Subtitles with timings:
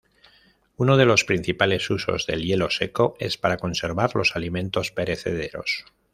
[0.77, 5.85] Uno de los principales usos del hielo seco es para conservar los alimentos perecederos.